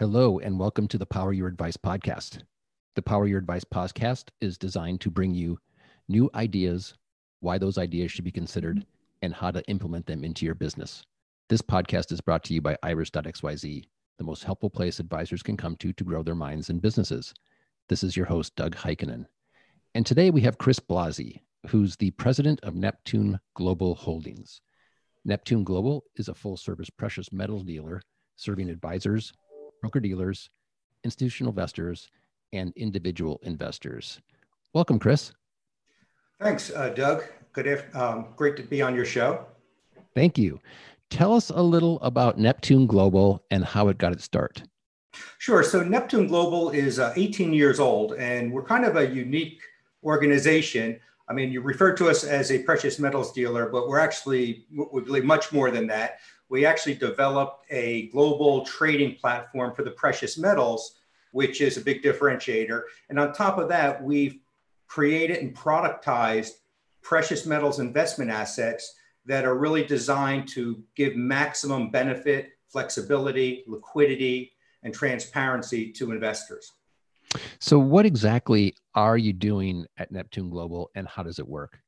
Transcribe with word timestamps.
Hello, 0.00 0.40
and 0.40 0.58
welcome 0.58 0.88
to 0.88 0.98
the 0.98 1.06
Power 1.06 1.32
Your 1.32 1.46
Advice 1.46 1.76
podcast. 1.76 2.42
The 2.96 3.02
Power 3.02 3.28
Your 3.28 3.38
Advice 3.38 3.62
podcast 3.62 4.30
is 4.40 4.58
designed 4.58 5.00
to 5.02 5.10
bring 5.10 5.32
you 5.32 5.56
new 6.08 6.28
ideas, 6.34 6.94
why 7.38 7.58
those 7.58 7.78
ideas 7.78 8.10
should 8.10 8.24
be 8.24 8.32
considered, 8.32 8.84
and 9.22 9.32
how 9.32 9.52
to 9.52 9.62
implement 9.68 10.04
them 10.04 10.24
into 10.24 10.44
your 10.44 10.56
business. 10.56 11.04
This 11.48 11.62
podcast 11.62 12.10
is 12.10 12.20
brought 12.20 12.42
to 12.42 12.54
you 12.54 12.60
by 12.60 12.76
iris.xyz, 12.82 13.84
the 14.18 14.24
most 14.24 14.42
helpful 14.42 14.68
place 14.68 14.98
advisors 14.98 15.44
can 15.44 15.56
come 15.56 15.76
to 15.76 15.92
to 15.92 16.02
grow 16.02 16.24
their 16.24 16.34
minds 16.34 16.70
and 16.70 16.82
businesses. 16.82 17.32
This 17.88 18.02
is 18.02 18.16
your 18.16 18.26
host, 18.26 18.56
Doug 18.56 18.74
Heikkinen. 18.74 19.26
And 19.94 20.04
today 20.04 20.30
we 20.30 20.40
have 20.40 20.58
Chris 20.58 20.80
Blasi, 20.80 21.38
who's 21.68 21.94
the 21.94 22.10
president 22.10 22.58
of 22.64 22.74
Neptune 22.74 23.38
Global 23.54 23.94
Holdings. 23.94 24.60
Neptune 25.24 25.62
Global 25.62 26.02
is 26.16 26.26
a 26.26 26.34
full 26.34 26.56
service 26.56 26.90
precious 26.90 27.30
metal 27.30 27.60
dealer 27.60 28.02
serving 28.36 28.68
advisors, 28.68 29.32
broker 29.84 30.00
dealers, 30.00 30.48
institutional 31.04 31.50
investors, 31.50 32.08
and 32.54 32.72
individual 32.74 33.38
investors. 33.42 34.18
Welcome, 34.72 34.98
Chris. 34.98 35.34
Thanks, 36.40 36.70
uh, 36.70 36.88
Doug. 36.88 37.24
Good, 37.52 37.84
um, 37.92 38.28
great 38.34 38.56
to 38.56 38.62
be 38.62 38.80
on 38.80 38.94
your 38.94 39.04
show. 39.04 39.44
Thank 40.14 40.38
you. 40.38 40.58
Tell 41.10 41.34
us 41.34 41.50
a 41.50 41.60
little 41.60 42.00
about 42.00 42.38
Neptune 42.38 42.86
Global 42.86 43.44
and 43.50 43.62
how 43.62 43.88
it 43.88 43.98
got 43.98 44.12
its 44.12 44.24
start. 44.24 44.62
Sure. 45.36 45.62
So 45.62 45.84
Neptune 45.84 46.28
Global 46.28 46.70
is 46.70 46.98
uh, 46.98 47.12
18 47.14 47.52
years 47.52 47.78
old, 47.78 48.14
and 48.14 48.50
we're 48.50 48.64
kind 48.64 48.86
of 48.86 48.96
a 48.96 49.06
unique 49.06 49.60
organization. 50.02 50.98
I 51.28 51.34
mean, 51.34 51.52
you 51.52 51.60
refer 51.60 51.94
to 51.96 52.08
us 52.08 52.24
as 52.24 52.50
a 52.50 52.58
precious 52.60 52.98
metals 52.98 53.34
dealer, 53.34 53.68
but 53.68 53.86
we're 53.86 53.98
actually, 53.98 54.64
we 54.74 55.02
believe, 55.02 55.26
much 55.26 55.52
more 55.52 55.70
than 55.70 55.86
that 55.88 56.20
we 56.54 56.64
actually 56.64 56.94
developed 56.94 57.66
a 57.70 58.06
global 58.10 58.64
trading 58.64 59.16
platform 59.16 59.74
for 59.74 59.82
the 59.82 59.90
precious 59.90 60.38
metals, 60.38 60.94
which 61.32 61.60
is 61.60 61.76
a 61.76 61.80
big 61.80 62.00
differentiator. 62.00 62.82
And 63.08 63.18
on 63.18 63.32
top 63.32 63.58
of 63.58 63.68
that, 63.70 64.00
we've 64.00 64.38
created 64.86 65.38
and 65.38 65.52
productized 65.52 66.52
precious 67.02 67.44
metals 67.44 67.80
investment 67.80 68.30
assets 68.30 68.94
that 69.26 69.44
are 69.44 69.56
really 69.56 69.82
designed 69.82 70.46
to 70.50 70.80
give 70.94 71.16
maximum 71.16 71.90
benefit, 71.90 72.50
flexibility, 72.68 73.64
liquidity, 73.66 74.52
and 74.84 74.94
transparency 74.94 75.90
to 75.90 76.12
investors. 76.12 76.70
So, 77.58 77.80
what 77.80 78.06
exactly 78.06 78.76
are 78.94 79.18
you 79.18 79.32
doing 79.32 79.86
at 79.98 80.12
Neptune 80.12 80.50
Global 80.50 80.92
and 80.94 81.08
how 81.08 81.24
does 81.24 81.40
it 81.40 81.48
work? 81.48 81.80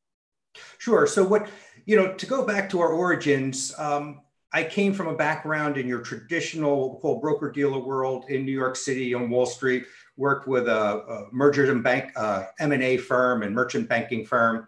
Sure. 0.78 1.06
So, 1.06 1.22
what, 1.22 1.48
you 1.84 1.94
know, 1.94 2.14
to 2.14 2.26
go 2.26 2.44
back 2.44 2.68
to 2.70 2.80
our 2.80 2.88
origins, 2.88 3.72
um, 3.78 4.22
I 4.52 4.64
came 4.64 4.94
from 4.94 5.08
a 5.08 5.16
background 5.16 5.76
in 5.76 5.86
your 5.86 6.00
traditional 6.00 6.98
called 7.00 7.20
broker 7.20 7.50
dealer 7.50 7.78
world 7.78 8.26
in 8.28 8.44
New 8.44 8.52
York 8.52 8.76
City 8.76 9.12
on 9.12 9.28
Wall 9.28 9.46
Street. 9.46 9.84
Worked 10.16 10.48
with 10.48 10.66
a, 10.66 10.72
a 10.72 11.26
mergers 11.30 11.68
and 11.68 11.82
bank 11.82 12.10
uh, 12.16 12.44
M 12.58 12.72
and 12.72 12.82
A 12.82 12.96
firm 12.96 13.42
and 13.42 13.54
merchant 13.54 13.86
banking 13.86 14.24
firm, 14.24 14.66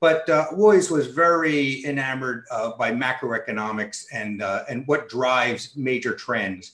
but 0.00 0.28
uh, 0.28 0.46
always 0.50 0.90
was 0.90 1.06
very 1.06 1.84
enamored 1.84 2.44
uh, 2.50 2.72
by 2.72 2.90
macroeconomics 2.90 4.06
and 4.12 4.42
uh, 4.42 4.64
and 4.68 4.86
what 4.88 5.08
drives 5.08 5.76
major 5.76 6.14
trends. 6.14 6.72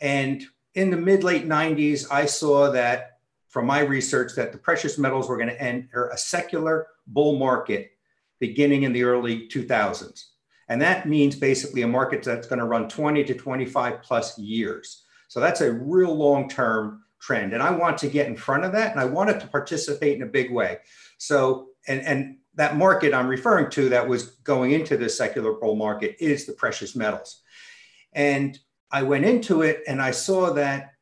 And 0.00 0.44
in 0.74 0.90
the 0.90 0.96
mid 0.96 1.24
late 1.24 1.48
'90s, 1.48 2.06
I 2.12 2.26
saw 2.26 2.70
that 2.70 3.18
from 3.48 3.66
my 3.66 3.80
research 3.80 4.34
that 4.34 4.52
the 4.52 4.58
precious 4.58 4.98
metals 4.98 5.28
were 5.28 5.36
going 5.36 5.48
to 5.48 5.62
enter 5.62 6.08
a 6.08 6.18
secular 6.18 6.88
bull 7.06 7.38
market 7.38 7.92
beginning 8.40 8.82
in 8.82 8.92
the 8.92 9.04
early 9.04 9.48
2000s. 9.48 10.24
And 10.68 10.80
that 10.82 11.08
means 11.08 11.36
basically 11.36 11.82
a 11.82 11.88
market 11.88 12.22
that's 12.22 12.46
going 12.46 12.58
to 12.58 12.64
run 12.64 12.88
20 12.88 13.24
to 13.24 13.34
25 13.34 14.02
plus 14.02 14.38
years. 14.38 15.04
So 15.28 15.40
that's 15.40 15.60
a 15.60 15.72
real 15.72 16.14
long 16.14 16.48
term 16.48 17.02
trend. 17.20 17.52
And 17.52 17.62
I 17.62 17.70
want 17.70 17.98
to 17.98 18.08
get 18.08 18.26
in 18.26 18.36
front 18.36 18.64
of 18.64 18.72
that 18.72 18.92
and 18.92 19.00
I 19.00 19.04
wanted 19.04 19.40
to 19.40 19.46
participate 19.46 20.16
in 20.16 20.22
a 20.22 20.26
big 20.26 20.52
way. 20.52 20.78
So, 21.18 21.68
and, 21.88 22.00
and 22.02 22.36
that 22.54 22.76
market 22.76 23.14
I'm 23.14 23.26
referring 23.26 23.70
to 23.70 23.88
that 23.90 24.08
was 24.08 24.26
going 24.44 24.72
into 24.72 24.96
the 24.96 25.08
secular 25.08 25.54
bull 25.54 25.76
market 25.76 26.16
is 26.20 26.46
the 26.46 26.52
precious 26.52 26.94
metals. 26.94 27.42
And 28.12 28.58
I 28.90 29.02
went 29.02 29.24
into 29.24 29.62
it 29.62 29.82
and 29.88 30.00
I 30.00 30.12
saw 30.12 30.52
that 30.52 30.92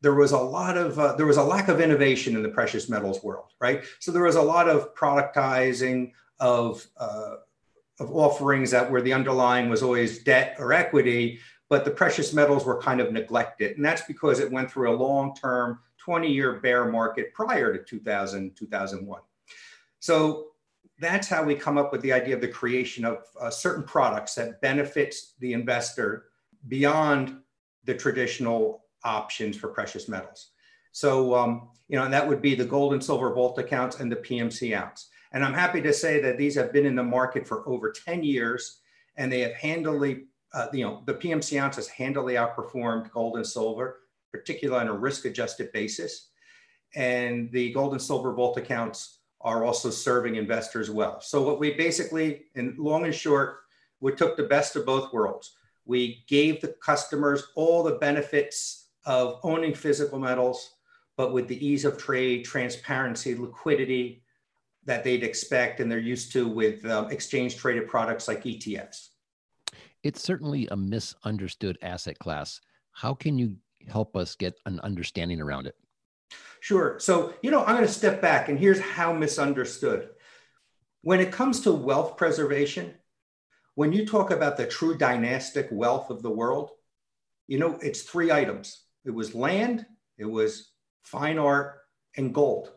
there 0.00 0.14
was 0.14 0.32
a 0.32 0.38
lot 0.38 0.76
of 0.76 0.98
uh, 0.98 1.14
there 1.14 1.26
was 1.26 1.36
a 1.36 1.42
lack 1.42 1.68
of 1.68 1.80
innovation 1.80 2.34
in 2.34 2.42
the 2.42 2.48
precious 2.48 2.88
metals 2.88 3.22
world, 3.22 3.52
right? 3.60 3.84
So 4.00 4.10
there 4.10 4.24
was 4.24 4.36
a 4.36 4.42
lot 4.42 4.68
of 4.68 4.94
productizing 4.94 6.12
of 6.40 6.84
uh, 6.96 7.36
of 8.02 8.14
offerings 8.14 8.70
that 8.72 8.90
where 8.90 9.02
the 9.02 9.12
underlying 9.12 9.68
was 9.68 9.82
always 9.82 10.22
debt 10.22 10.56
or 10.58 10.72
equity, 10.72 11.38
but 11.68 11.84
the 11.84 11.90
precious 11.90 12.32
metals 12.32 12.64
were 12.64 12.80
kind 12.80 13.00
of 13.00 13.12
neglected. 13.12 13.76
And 13.76 13.84
that's 13.84 14.02
because 14.02 14.40
it 14.40 14.50
went 14.50 14.70
through 14.70 14.94
a 14.94 14.96
long 14.96 15.34
term 15.34 15.78
20 15.98 16.30
year 16.30 16.60
bear 16.60 16.86
market 16.86 17.32
prior 17.32 17.76
to 17.76 17.82
2000, 17.82 18.56
2001. 18.56 19.20
So 20.00 20.48
that's 20.98 21.28
how 21.28 21.44
we 21.44 21.54
come 21.54 21.78
up 21.78 21.92
with 21.92 22.02
the 22.02 22.12
idea 22.12 22.34
of 22.34 22.40
the 22.40 22.48
creation 22.48 23.04
of 23.04 23.18
uh, 23.40 23.50
certain 23.50 23.84
products 23.84 24.34
that 24.34 24.60
benefits 24.60 25.34
the 25.38 25.52
investor 25.52 26.26
beyond 26.68 27.38
the 27.84 27.94
traditional 27.94 28.84
options 29.04 29.56
for 29.56 29.68
precious 29.68 30.08
metals. 30.08 30.50
So, 30.92 31.34
um, 31.34 31.68
you 31.88 31.96
know, 31.96 32.04
and 32.04 32.12
that 32.12 32.28
would 32.28 32.42
be 32.42 32.54
the 32.54 32.64
gold 32.64 32.92
and 32.92 33.02
silver 33.02 33.32
vault 33.32 33.58
accounts 33.58 34.00
and 34.00 34.10
the 34.10 34.16
PMC 34.16 34.76
ounce. 34.76 35.08
And 35.32 35.44
I'm 35.44 35.54
happy 35.54 35.80
to 35.80 35.92
say 35.92 36.20
that 36.20 36.36
these 36.36 36.54
have 36.54 36.72
been 36.72 36.86
in 36.86 36.94
the 36.94 37.02
market 37.02 37.46
for 37.46 37.66
over 37.68 37.90
10 37.90 38.22
years 38.22 38.80
and 39.16 39.32
they 39.32 39.40
have 39.40 39.54
handily, 39.54 40.24
uh, 40.52 40.66
you 40.72 40.84
know, 40.84 41.02
the 41.06 41.14
PMC 41.14 41.60
ounce 41.60 41.76
has 41.76 41.88
handily 41.88 42.34
outperformed 42.34 43.10
gold 43.10 43.36
and 43.36 43.46
silver, 43.46 44.00
particularly 44.30 44.82
on 44.82 44.88
a 44.88 44.98
risk 44.98 45.24
adjusted 45.24 45.72
basis. 45.72 46.28
And 46.94 47.50
the 47.52 47.72
gold 47.72 47.92
and 47.92 48.02
silver 48.02 48.32
vault 48.32 48.58
accounts 48.58 49.20
are 49.40 49.64
also 49.64 49.90
serving 49.90 50.36
investors 50.36 50.90
well. 50.90 51.20
So 51.20 51.42
what 51.42 51.58
we 51.58 51.74
basically, 51.74 52.44
in 52.54 52.76
long 52.78 53.04
and 53.04 53.14
short, 53.14 53.60
we 54.00 54.12
took 54.14 54.36
the 54.36 54.44
best 54.44 54.76
of 54.76 54.86
both 54.86 55.12
worlds. 55.12 55.56
We 55.84 56.24
gave 56.28 56.60
the 56.60 56.74
customers 56.84 57.44
all 57.54 57.82
the 57.82 57.96
benefits 57.96 58.88
of 59.04 59.40
owning 59.42 59.74
physical 59.74 60.18
metals, 60.18 60.74
but 61.16 61.32
with 61.32 61.48
the 61.48 61.66
ease 61.66 61.84
of 61.84 61.98
trade, 61.98 62.44
transparency, 62.44 63.34
liquidity, 63.34 64.21
that 64.84 65.04
they'd 65.04 65.22
expect 65.22 65.80
and 65.80 65.90
they're 65.90 65.98
used 65.98 66.32
to 66.32 66.48
with 66.48 66.84
um, 66.86 67.10
exchange 67.10 67.56
traded 67.56 67.88
products 67.88 68.28
like 68.28 68.42
ETFs. 68.44 69.08
It's 70.02 70.22
certainly 70.22 70.66
a 70.70 70.76
misunderstood 70.76 71.78
asset 71.82 72.18
class. 72.18 72.60
How 72.92 73.14
can 73.14 73.38
you 73.38 73.56
help 73.88 74.16
us 74.16 74.34
get 74.34 74.54
an 74.66 74.80
understanding 74.80 75.40
around 75.40 75.66
it? 75.66 75.76
Sure. 76.60 76.98
So, 76.98 77.34
you 77.42 77.50
know, 77.50 77.60
I'm 77.64 77.76
going 77.76 77.86
to 77.86 77.92
step 77.92 78.20
back 78.20 78.48
and 78.48 78.58
here's 78.58 78.80
how 78.80 79.12
misunderstood. 79.12 80.10
When 81.02 81.20
it 81.20 81.32
comes 81.32 81.60
to 81.60 81.72
wealth 81.72 82.16
preservation, 82.16 82.94
when 83.74 83.92
you 83.92 84.06
talk 84.06 84.30
about 84.30 84.56
the 84.56 84.66
true 84.66 84.96
dynastic 84.96 85.68
wealth 85.70 86.10
of 86.10 86.22
the 86.22 86.30
world, 86.30 86.70
you 87.48 87.58
know, 87.58 87.78
it's 87.82 88.02
three 88.02 88.30
items 88.30 88.84
it 89.04 89.10
was 89.10 89.34
land, 89.34 89.84
it 90.18 90.24
was 90.24 90.70
fine 91.02 91.38
art, 91.38 91.80
and 92.16 92.32
gold. 92.32 92.72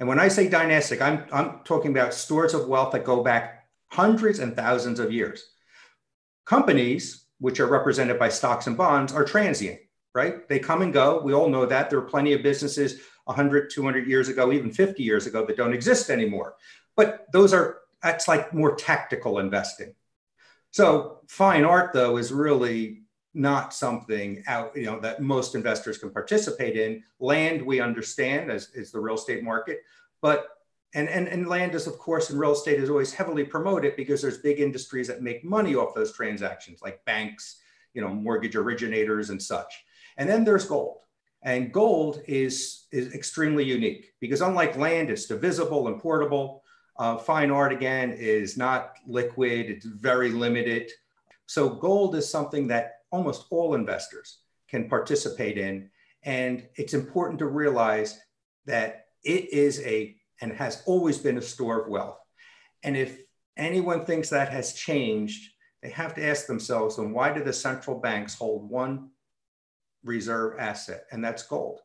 And 0.00 0.08
when 0.08 0.18
I 0.18 0.28
say 0.28 0.48
dynastic, 0.48 1.02
I'm, 1.02 1.26
I'm 1.30 1.60
talking 1.64 1.90
about 1.90 2.14
stores 2.14 2.54
of 2.54 2.66
wealth 2.66 2.92
that 2.92 3.04
go 3.04 3.22
back 3.22 3.68
hundreds 3.88 4.38
and 4.38 4.56
thousands 4.56 4.98
of 4.98 5.12
years. 5.12 5.44
Companies, 6.46 7.26
which 7.38 7.60
are 7.60 7.66
represented 7.66 8.18
by 8.18 8.30
stocks 8.30 8.66
and 8.66 8.78
bonds, 8.78 9.12
are 9.12 9.24
transient, 9.24 9.78
right? 10.14 10.48
They 10.48 10.58
come 10.58 10.80
and 10.80 10.92
go. 10.92 11.20
We 11.20 11.34
all 11.34 11.50
know 11.50 11.66
that. 11.66 11.90
There 11.90 11.98
are 11.98 12.02
plenty 12.02 12.32
of 12.32 12.42
businesses 12.42 13.00
100, 13.24 13.70
200 13.70 14.08
years 14.08 14.28
ago, 14.28 14.52
even 14.52 14.72
50 14.72 15.02
years 15.02 15.26
ago, 15.26 15.44
that 15.44 15.58
don't 15.58 15.74
exist 15.74 16.08
anymore. 16.08 16.54
But 16.96 17.26
those 17.32 17.52
are, 17.52 17.80
that's 18.02 18.26
like 18.26 18.54
more 18.54 18.74
tactical 18.74 19.38
investing. 19.38 19.94
So 20.70 21.20
fine 21.28 21.64
art, 21.64 21.92
though, 21.92 22.16
is 22.16 22.32
really 22.32 22.99
not 23.34 23.72
something 23.72 24.42
out, 24.46 24.74
you 24.74 24.86
know, 24.86 24.98
that 25.00 25.22
most 25.22 25.54
investors 25.54 25.98
can 25.98 26.10
participate 26.10 26.76
in. 26.76 27.02
Land, 27.20 27.62
we 27.62 27.80
understand 27.80 28.50
as 28.50 28.70
is 28.74 28.90
the 28.90 29.00
real 29.00 29.14
estate 29.14 29.42
market, 29.42 29.82
but 30.20 30.48
and, 30.94 31.08
and, 31.08 31.28
and 31.28 31.46
land 31.46 31.74
is, 31.74 31.86
of 31.86 31.98
course, 31.98 32.30
in 32.30 32.38
real 32.38 32.52
estate 32.52 32.80
is 32.80 32.90
always 32.90 33.12
heavily 33.12 33.44
promoted 33.44 33.94
because 33.94 34.20
there's 34.20 34.38
big 34.38 34.58
industries 34.58 35.06
that 35.06 35.22
make 35.22 35.44
money 35.44 35.76
off 35.76 35.94
those 35.94 36.12
transactions, 36.12 36.82
like 36.82 37.04
banks, 37.04 37.60
you 37.94 38.02
know, 38.02 38.08
mortgage 38.08 38.56
originators 38.56 39.30
and 39.30 39.40
such. 39.40 39.84
And 40.16 40.28
then 40.28 40.44
there's 40.44 40.64
gold. 40.64 40.98
And 41.42 41.72
gold 41.72 42.22
is, 42.26 42.86
is 42.90 43.14
extremely 43.14 43.64
unique 43.64 44.14
because 44.20 44.40
unlike 44.40 44.76
land, 44.76 45.10
it's 45.10 45.26
divisible 45.26 45.86
and 45.86 46.00
portable. 46.00 46.64
Uh, 46.98 47.16
fine 47.16 47.50
art, 47.50 47.72
again, 47.72 48.10
is 48.10 48.56
not 48.56 48.96
liquid, 49.06 49.70
it's 49.70 49.86
very 49.86 50.30
limited. 50.30 50.90
So 51.46 51.68
gold 51.70 52.16
is 52.16 52.28
something 52.28 52.66
that 52.66 52.99
almost 53.10 53.46
all 53.50 53.74
investors 53.74 54.38
can 54.68 54.88
participate 54.88 55.58
in. 55.58 55.90
And 56.22 56.66
it's 56.76 56.94
important 56.94 57.38
to 57.40 57.46
realize 57.46 58.18
that 58.66 59.06
it 59.24 59.52
is 59.52 59.80
a 59.80 60.16
and 60.40 60.52
has 60.52 60.82
always 60.86 61.18
been 61.18 61.38
a 61.38 61.42
store 61.42 61.82
of 61.82 61.88
wealth. 61.88 62.18
And 62.82 62.96
if 62.96 63.18
anyone 63.56 64.04
thinks 64.04 64.30
that 64.30 64.50
has 64.50 64.72
changed, 64.72 65.52
they 65.82 65.90
have 65.90 66.14
to 66.14 66.26
ask 66.26 66.46
themselves, 66.46 66.96
then 66.96 67.12
why 67.12 67.32
do 67.32 67.42
the 67.42 67.52
central 67.52 67.98
banks 67.98 68.34
hold 68.34 68.70
one 68.70 69.10
reserve 70.04 70.58
asset, 70.58 71.04
and 71.10 71.22
that's 71.22 71.42
gold. 71.42 71.80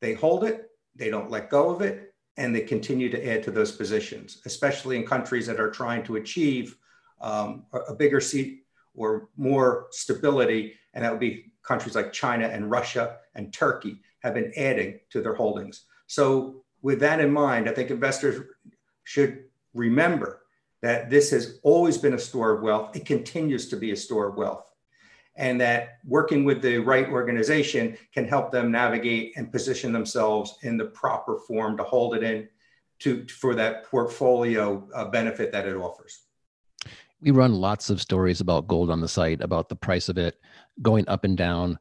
They 0.00 0.14
hold 0.14 0.44
it, 0.44 0.70
they 0.94 1.10
don't 1.10 1.30
let 1.30 1.50
go 1.50 1.70
of 1.70 1.82
it, 1.82 2.14
and 2.36 2.54
they 2.54 2.62
continue 2.62 3.10
to 3.10 3.30
add 3.30 3.42
to 3.44 3.50
those 3.50 3.72
positions, 3.72 4.40
especially 4.46 4.96
in 4.96 5.06
countries 5.06 5.46
that 5.46 5.60
are 5.60 5.70
trying 5.70 6.02
to 6.04 6.16
achieve 6.16 6.76
um, 7.20 7.66
a 7.88 7.94
bigger 7.94 8.20
seat 8.20 8.61
or 8.94 9.28
more 9.36 9.86
stability. 9.90 10.74
And 10.94 11.04
that 11.04 11.10
would 11.10 11.20
be 11.20 11.52
countries 11.62 11.94
like 11.94 12.12
China 12.12 12.46
and 12.46 12.70
Russia 12.70 13.18
and 13.34 13.52
Turkey 13.52 14.00
have 14.22 14.34
been 14.34 14.52
adding 14.56 15.00
to 15.10 15.20
their 15.20 15.34
holdings. 15.34 15.84
So, 16.06 16.64
with 16.82 16.98
that 17.00 17.20
in 17.20 17.32
mind, 17.32 17.68
I 17.68 17.72
think 17.72 17.90
investors 17.90 18.44
should 19.04 19.44
remember 19.72 20.42
that 20.82 21.10
this 21.10 21.30
has 21.30 21.60
always 21.62 21.96
been 21.96 22.14
a 22.14 22.18
store 22.18 22.52
of 22.52 22.62
wealth. 22.62 22.96
It 22.96 23.06
continues 23.06 23.68
to 23.68 23.76
be 23.76 23.92
a 23.92 23.96
store 23.96 24.28
of 24.28 24.36
wealth. 24.36 24.66
And 25.36 25.60
that 25.60 25.98
working 26.04 26.44
with 26.44 26.60
the 26.60 26.78
right 26.78 27.08
organization 27.08 27.96
can 28.12 28.26
help 28.26 28.50
them 28.50 28.70
navigate 28.70 29.32
and 29.36 29.50
position 29.50 29.92
themselves 29.92 30.58
in 30.62 30.76
the 30.76 30.86
proper 30.86 31.38
form 31.38 31.76
to 31.76 31.84
hold 31.84 32.16
it 32.16 32.22
in 32.22 32.48
to, 32.98 33.26
for 33.28 33.54
that 33.54 33.84
portfolio 33.84 34.86
uh, 34.94 35.06
benefit 35.06 35.52
that 35.52 35.66
it 35.66 35.76
offers. 35.76 36.20
We 37.22 37.30
run 37.30 37.54
lots 37.54 37.88
of 37.88 38.02
stories 38.02 38.40
about 38.40 38.66
gold 38.66 38.90
on 38.90 39.00
the 39.00 39.08
site, 39.08 39.40
about 39.40 39.68
the 39.68 39.76
price 39.76 40.08
of 40.08 40.18
it 40.18 40.40
going 40.82 41.08
up 41.08 41.24
and 41.24 41.36
down, 41.36 41.78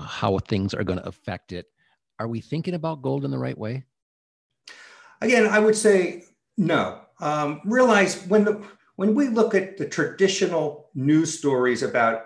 how 0.00 0.38
things 0.38 0.72
are 0.72 0.84
going 0.84 1.00
to 1.00 1.08
affect 1.08 1.52
it. 1.52 1.66
Are 2.20 2.28
we 2.28 2.40
thinking 2.40 2.74
about 2.74 3.02
gold 3.02 3.24
in 3.24 3.32
the 3.32 3.38
right 3.38 3.58
way? 3.58 3.84
Again, 5.20 5.46
I 5.46 5.58
would 5.58 5.76
say 5.76 6.24
no. 6.56 7.00
Um, 7.20 7.60
realize 7.64 8.24
when 8.26 8.44
the 8.44 8.62
when 8.96 9.14
we 9.14 9.28
look 9.28 9.54
at 9.54 9.76
the 9.76 9.86
traditional 9.86 10.90
news 10.94 11.36
stories 11.36 11.82
about 11.82 12.22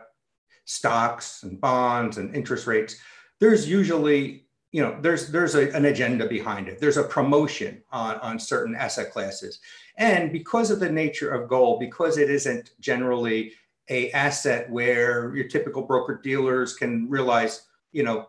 stocks 0.66 1.42
and 1.42 1.60
bonds 1.60 2.18
and 2.18 2.34
interest 2.34 2.66
rates, 2.66 2.96
there's 3.40 3.68
usually 3.68 4.46
you 4.72 4.82
know 4.82 4.96
there's 5.00 5.28
there's 5.28 5.54
a, 5.54 5.70
an 5.72 5.86
agenda 5.86 6.26
behind 6.26 6.68
it. 6.68 6.80
There's 6.80 6.96
a 6.96 7.04
promotion 7.04 7.82
on 7.90 8.16
on 8.16 8.38
certain 8.38 8.74
asset 8.74 9.12
classes, 9.12 9.60
and 9.96 10.32
because 10.32 10.70
of 10.70 10.80
the 10.80 10.90
nature 10.90 11.30
of 11.30 11.48
gold, 11.48 11.80
because 11.80 12.18
it 12.18 12.30
isn't 12.30 12.70
generally 12.80 13.52
a 13.88 14.10
asset 14.12 14.70
where 14.70 15.34
your 15.34 15.48
typical 15.48 15.82
broker 15.82 16.20
dealers 16.22 16.74
can 16.74 17.08
realize 17.08 17.66
you 17.92 18.02
know 18.02 18.28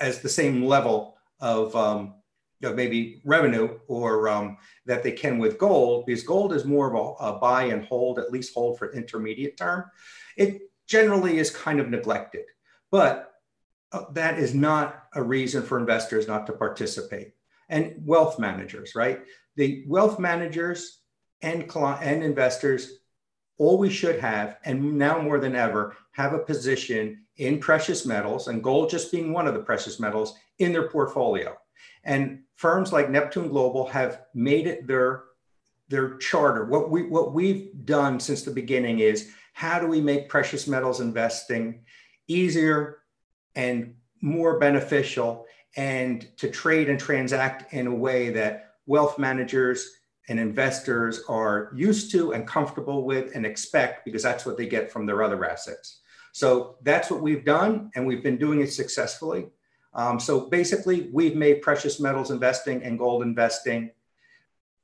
as 0.00 0.20
the 0.20 0.28
same 0.28 0.64
level 0.64 1.16
of 1.40 1.74
um, 1.74 2.14
you 2.60 2.68
know, 2.68 2.74
maybe 2.74 3.20
revenue 3.24 3.78
or 3.88 4.28
um, 4.28 4.58
that 4.86 5.02
they 5.02 5.12
can 5.12 5.38
with 5.38 5.58
gold 5.58 6.06
because 6.06 6.22
gold 6.22 6.52
is 6.52 6.64
more 6.64 6.88
of 6.88 6.94
a, 6.94 7.24
a, 7.24 7.38
buy 7.38 7.64
and 7.64 7.84
hold, 7.86 8.18
at 8.18 8.30
least 8.30 8.54
hold 8.54 8.78
for 8.78 8.92
intermediate 8.92 9.56
term. 9.56 9.84
It 10.36 10.70
generally 10.86 11.38
is 11.38 11.50
kind 11.50 11.80
of 11.80 11.88
neglected, 11.88 12.44
but 12.90 13.29
Uh, 13.92 14.04
that 14.12 14.38
is 14.38 14.54
not 14.54 15.04
a 15.14 15.22
reason 15.22 15.62
for 15.62 15.78
investors 15.78 16.28
not 16.28 16.46
to 16.46 16.52
participate. 16.52 17.32
And 17.68 17.94
wealth 18.04 18.38
managers, 18.38 18.94
right? 18.94 19.22
The 19.56 19.84
wealth 19.86 20.18
managers 20.18 21.00
and 21.42 21.68
client 21.68 22.02
and 22.04 22.22
investors 22.22 23.00
always 23.58 23.92
should 23.92 24.18
have, 24.18 24.58
and 24.64 24.96
now 24.96 25.20
more 25.20 25.38
than 25.38 25.54
ever, 25.54 25.96
have 26.12 26.32
a 26.32 26.38
position 26.38 27.26
in 27.36 27.58
precious 27.58 28.06
metals, 28.06 28.48
and 28.48 28.62
gold 28.62 28.90
just 28.90 29.12
being 29.12 29.32
one 29.32 29.46
of 29.46 29.54
the 29.54 29.60
precious 29.60 30.00
metals 30.00 30.34
in 30.58 30.72
their 30.72 30.88
portfolio. 30.88 31.56
And 32.04 32.40
firms 32.56 32.92
like 32.92 33.10
Neptune 33.10 33.48
Global 33.48 33.86
have 33.88 34.22
made 34.34 34.66
it 34.66 34.86
their, 34.86 35.24
their 35.88 36.16
charter. 36.18 36.64
What, 36.64 36.90
we, 36.90 37.02
what 37.02 37.32
we've 37.32 37.70
done 37.84 38.18
since 38.20 38.42
the 38.42 38.50
beginning 38.50 39.00
is 39.00 39.30
how 39.52 39.78
do 39.78 39.86
we 39.86 40.00
make 40.00 40.28
precious 40.28 40.66
metals 40.66 41.00
investing 41.00 41.84
easier 42.28 42.99
and 43.54 43.94
more 44.20 44.58
beneficial 44.58 45.46
and 45.76 46.28
to 46.36 46.50
trade 46.50 46.88
and 46.88 46.98
transact 46.98 47.72
in 47.72 47.86
a 47.86 47.94
way 47.94 48.30
that 48.30 48.74
wealth 48.86 49.18
managers 49.18 49.88
and 50.28 50.38
investors 50.38 51.22
are 51.28 51.72
used 51.74 52.10
to 52.12 52.32
and 52.32 52.46
comfortable 52.46 53.04
with 53.04 53.34
and 53.34 53.46
expect 53.46 54.04
because 54.04 54.22
that's 54.22 54.46
what 54.46 54.56
they 54.56 54.66
get 54.66 54.90
from 54.90 55.06
their 55.06 55.22
other 55.22 55.44
assets. 55.44 56.00
So 56.32 56.76
that's 56.82 57.10
what 57.10 57.22
we've 57.22 57.44
done, 57.44 57.90
and 57.94 58.06
we've 58.06 58.22
been 58.22 58.36
doing 58.36 58.60
it 58.60 58.72
successfully. 58.72 59.48
Um, 59.94 60.20
so 60.20 60.48
basically, 60.48 61.10
we've 61.12 61.34
made 61.34 61.62
precious 61.62 61.98
metals 61.98 62.30
investing 62.30 62.82
and 62.84 62.98
gold 62.98 63.22
investing. 63.22 63.90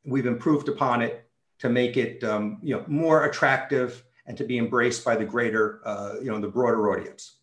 We've 0.05 0.27
improved 0.27 0.69
upon 0.69 1.03
it 1.03 1.29
to 1.61 1.69
make 1.69 1.97
it 1.97 2.25
um, 2.25 2.59
you 2.63 2.75
know 2.75 2.85
more 2.87 3.27
attractive 3.27 4.03
and 4.27 4.37
to 4.37 4.45
be 4.45 4.59
embraced 4.59 5.05
by 5.05 5.15
the 5.15 5.25
greater 5.25 5.81
uh, 5.85 6.17
you 6.21 6.31
know 6.31 6.41
the 6.41 6.49
broader 6.49 6.91
audience. 6.91 7.37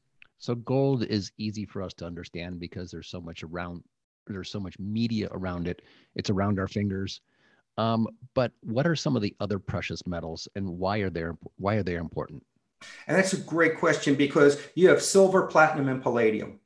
So 0.44 0.56
gold 0.56 1.06
is 1.06 1.31
easy 1.38 1.66
for 1.66 1.81
us 1.81 1.94
to 1.94 2.06
understand 2.06 2.60
because 2.60 2.92
there's 2.92 3.07
so 3.07 3.22
much 3.22 3.44
around 3.44 3.81
there's 4.28 4.51
so 4.51 4.60
much 4.60 4.78
media 4.78 5.30
around 5.31 5.69
it. 5.69 5.81
It's 6.16 6.30
around 6.30 6.60
our 6.60 6.68
fingers. 6.68 7.22
Um, 7.78 8.10
but 8.34 8.51
what 8.62 8.86
are 8.86 8.94
some 8.94 9.16
of 9.16 9.22
the 9.22 9.34
other 9.40 9.57
precious 9.57 10.06
metals 10.06 10.50
and 10.56 10.68
why 10.68 10.98
are 10.98 11.10
they 11.10 11.24
why 11.56 11.75
are 11.75 11.84
they 11.84 11.95
important? 11.95 12.44
And 13.07 13.18
that's 13.18 13.31
a 13.31 13.38
great 13.38 13.78
question 13.78 14.16
because 14.16 14.62
you 14.75 14.90
have 14.90 15.01
silver, 15.01 15.48
platinum, 15.48 15.88
and 15.88 16.04
palladium. 16.04 16.60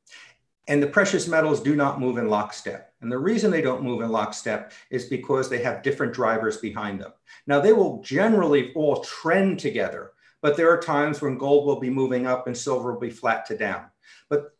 And 0.66 0.82
the 0.82 0.88
precious 0.88 1.28
metals 1.28 1.62
do 1.62 1.76
not 1.76 2.00
move 2.00 2.18
in 2.18 2.28
lockstep. 2.28 2.94
And 3.00 3.12
the 3.12 3.18
reason 3.18 3.52
they 3.52 3.62
don't 3.62 3.84
move 3.84 4.02
in 4.02 4.10
lockstep 4.10 4.72
is 4.90 5.04
because 5.04 5.48
they 5.48 5.62
have 5.62 5.84
different 5.84 6.12
drivers 6.12 6.56
behind 6.56 7.00
them. 7.00 7.12
Now, 7.46 7.60
they 7.60 7.72
will 7.72 8.02
generally 8.02 8.72
all 8.74 9.04
trend 9.04 9.60
together, 9.60 10.10
but 10.40 10.56
there 10.56 10.70
are 10.70 10.80
times 10.80 11.20
when 11.20 11.38
gold 11.38 11.66
will 11.66 11.80
be 11.80 11.90
moving 11.90 12.26
up 12.26 12.46
and 12.46 12.56
silver 12.56 12.92
will 12.92 13.00
be 13.00 13.10
flat 13.10 13.46
to 13.46 13.56
down. 13.56 13.86
But 14.28 14.52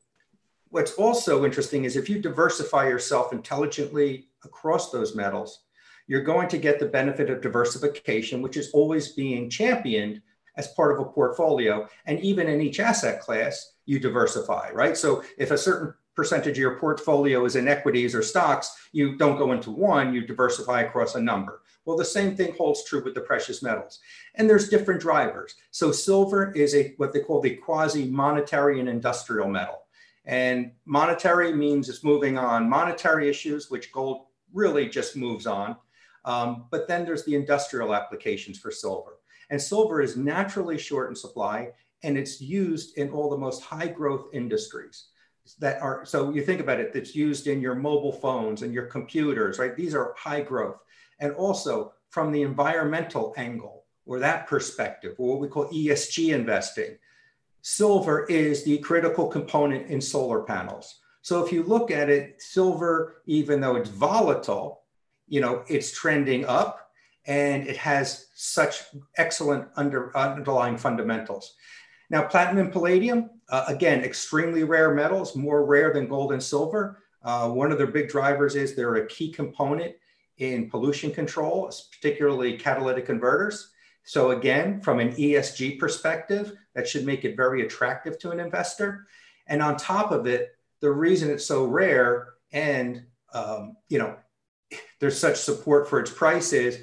what's 0.71 0.95
also 0.95 1.45
interesting 1.45 1.85
is 1.85 1.97
if 1.97 2.09
you 2.09 2.21
diversify 2.21 2.89
yourself 2.89 3.33
intelligently 3.33 4.29
across 4.45 4.91
those 4.91 5.15
metals, 5.15 5.65
you're 6.07 6.23
going 6.23 6.49
to 6.49 6.59
get 6.59 6.79
the 6.79 6.87
benefit 6.87 7.31
of 7.31 7.43
diversification, 7.43 8.43
which 8.43 8.57
is 8.57 8.71
always 8.73 9.13
being 9.13 9.51
championed 9.51 10.23
as 10.57 10.69
part 10.69 10.93
of 10.93 10.99
a 10.99 11.11
portfolio. 11.11 11.87
And 12.07 12.19
even 12.21 12.49
in 12.49 12.61
each 12.61 12.81
asset 12.81 13.21
class, 13.21 13.75
you 13.87 14.01
diversify, 14.01 14.71
right? 14.73 14.97
So 14.97 15.23
if 15.39 15.51
a 15.51 15.59
certain 15.59 15.95
percentage 16.17 16.53
of 16.53 16.59
your 16.59 16.79
portfolio 16.79 17.45
is 17.45 17.55
in 17.57 17.69
equities 17.69 18.15
or 18.15 18.23
stocks, 18.23 18.89
you 18.93 19.17
don't 19.17 19.39
go 19.39 19.53
into 19.53 19.71
one, 19.71 20.13
you 20.13 20.27
diversify 20.27 20.81
across 20.81 21.15
a 21.15 21.21
number. 21.21 21.63
Well, 21.89 21.97
the 21.97 22.05
same 22.05 22.37
thing 22.37 22.55
holds 22.55 22.85
true 22.85 23.03
with 23.03 23.15
the 23.15 23.23
precious 23.23 23.63
metals. 23.63 24.01
And 24.35 24.49
there's 24.49 24.69
different 24.69 25.01
drivers. 25.01 25.55
So 25.71 25.91
silver 25.91 26.53
is 26.53 26.75
a 26.75 26.93
what 26.99 27.15
they 27.15 27.21
call 27.21 27.41
the 27.41 27.57
quasi-monetary 27.57 28.79
and 28.79 28.91
industrial 28.91 29.49
metal. 29.49 29.85
And 30.27 30.73
monetary 30.85 31.51
means 31.55 31.89
it's 31.89 32.05
moving 32.05 32.37
on 32.37 32.69
monetary 32.69 33.31
issues, 33.31 33.71
which 33.71 33.91
gold 33.91 34.27
really 34.53 34.87
just 34.87 35.17
moves 35.17 35.47
on. 35.47 35.77
Um, 36.27 36.67
but 36.71 36.89
then 36.89 37.07
there's 37.07 37.25
the 37.25 37.35
industrial 37.35 37.95
applications 37.95 38.59
for 38.59 38.71
silver. 38.71 39.21
And 39.49 39.61
silver 39.61 40.03
is 40.03 40.15
naturally 40.15 40.77
short 40.77 41.09
in 41.09 41.17
supply 41.17 41.71
and 42.03 42.19
it's 42.19 42.39
used 42.39 42.99
in 42.99 43.09
all 43.09 43.31
the 43.31 43.39
most 43.39 43.63
high 43.63 43.89
growth 43.89 44.27
industries 44.35 45.07
that 45.59 45.81
are 45.81 46.05
so 46.05 46.31
you 46.31 46.43
think 46.43 46.61
about 46.61 46.79
it 46.79 46.93
that's 46.93 47.15
used 47.15 47.47
in 47.47 47.63
your 47.63 47.75
mobile 47.75 48.13
phones 48.13 48.61
and 48.61 48.75
your 48.75 48.85
computers 48.85 49.59
right 49.59 49.75
these 49.75 49.95
are 49.95 50.15
high 50.19 50.43
growth 50.43 50.83
and 51.21 51.33
also 51.33 51.93
from 52.11 52.33
the 52.33 52.43
environmental 52.43 53.35
angle 53.37 53.85
or 54.07 54.19
that 54.19 54.47
perspective 54.47 55.15
or 55.19 55.29
what 55.29 55.41
we 55.41 55.49
call 55.49 55.67
esg 55.67 56.35
investing. 56.35 56.97
Silver 57.63 58.25
is 58.27 58.65
the 58.65 58.79
critical 58.79 59.27
component 59.27 59.87
in 59.89 60.01
solar 60.01 60.43
panels. 60.43 61.01
So 61.23 61.45
if 61.45 61.53
you 61.53 61.63
look 61.63 61.91
at 61.91 62.09
it 62.09 62.41
silver 62.41 63.23
even 63.27 63.61
though 63.61 63.77
it's 63.77 63.91
volatile 63.91 64.83
you 65.27 65.41
know 65.41 65.65
it's 65.69 65.93
trending 65.93 66.47
up 66.47 66.89
and 67.29 67.69
it 67.69 67.77
has 67.77 68.29
such 68.35 68.85
excellent 69.19 69.69
under, 69.77 70.17
underlying 70.17 70.79
fundamentals. 70.79 71.55
Now, 72.11 72.23
platinum 72.23 72.65
and 72.65 72.73
palladium, 72.73 73.29
uh, 73.51 73.67
again, 73.69 74.03
extremely 74.03 74.65
rare 74.65 74.95
metals, 74.95 75.37
more 75.37 75.67
rare 75.67 75.93
than 75.93 76.09
gold 76.09 76.33
and 76.33 76.43
silver. 76.43 77.03
Uh, 77.23 77.51
one 77.51 77.71
of 77.71 77.77
their 77.77 77.87
big 77.87 78.09
drivers 78.09 78.57
is 78.57 78.75
they're 78.75 78.95
a 78.95 79.07
key 79.07 79.31
component 79.31 79.95
in 80.39 80.71
pollution 80.71 81.11
control, 81.11 81.71
particularly 81.93 82.57
catalytic 82.57 83.07
converters. 83.07 83.71
So 84.05 84.31
again, 84.31 84.81
from 84.81 85.01
an 85.01 85.13
ESG 85.13 85.79
perspective, 85.79 86.57
that 86.75 86.89
should 86.89 87.05
make 87.05 87.25
it 87.25 87.37
very 87.37 87.63
attractive 87.63 88.19
to 88.21 88.31
an 88.31 88.41
investor. 88.41 89.07
And 89.47 89.63
on 89.63 89.77
top 89.77 90.13
of 90.13 90.27
it, 90.27 90.57
the 90.81 90.91
reason 90.91 91.31
it's 91.31 91.45
so 91.45 91.65
rare 91.65 92.35
and 92.53 93.05
um, 93.35 93.77
you 93.89 93.99
know 93.99 94.17
there's 95.01 95.19
such 95.19 95.37
support 95.37 95.89
for 95.89 96.01
its 96.01 96.11
price 96.11 96.53
is 96.53 96.83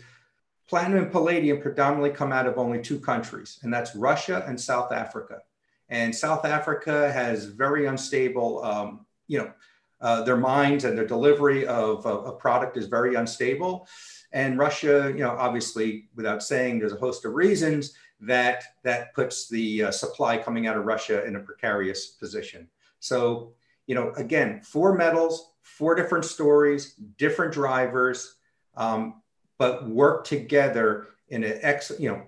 Platinum 0.68 1.04
and 1.04 1.12
palladium 1.12 1.62
predominantly 1.62 2.10
come 2.10 2.32
out 2.32 2.48
of 2.48 2.58
only 2.58 2.82
two 2.82 3.00
countries, 3.00 3.60
and 3.62 3.72
that's 3.72 3.96
Russia 3.96 4.44
and 4.48 4.60
South 4.60 4.92
Africa. 4.92 5.42
And 5.90 6.16
South 6.16 6.44
Africa 6.44 7.12
has 7.12 7.46
very 7.46 7.86
unstable, 7.86 8.64
um, 8.64 9.06
you 9.28 9.38
know, 9.38 9.54
uh, 10.02 10.24
their 10.24 10.38
mines 10.38 10.84
and 10.84 10.98
their 10.98 11.08
delivery 11.08 11.66
of 11.66 12.06
a 12.06 12.32
product 12.34 12.78
is 12.78 12.88
very 12.88 13.16
unstable. 13.16 13.88
And 14.32 14.58
Russia, 14.58 15.14
you 15.16 15.24
know, 15.24 15.32
obviously, 15.32 16.10
without 16.16 16.44
saying, 16.44 16.80
there's 16.80 16.94
a 16.94 16.98
host 16.98 17.26
of 17.26 17.34
reasons 17.34 17.96
that 18.20 18.64
that 18.84 19.14
puts 19.14 19.48
the 19.48 19.84
uh, 19.84 19.92
supply 19.92 20.38
coming 20.38 20.68
out 20.68 20.78
of 20.78 20.86
Russia 20.86 21.26
in 21.26 21.36
a 21.36 21.40
precarious 21.40 22.08
position. 22.08 22.68
So, 23.00 23.54
you 23.88 23.96
know, 23.96 24.12
again, 24.18 24.62
four 24.62 24.96
metals, 24.96 25.54
four 25.62 25.96
different 25.96 26.26
stories, 26.26 26.96
different 27.18 27.54
drivers, 27.54 28.36
um, 28.76 29.22
but 29.58 29.88
work 29.88 30.26
together 30.26 31.08
in 31.30 31.44
an 31.44 31.60
ex, 31.62 31.92
you 32.00 32.10
know, 32.10 32.24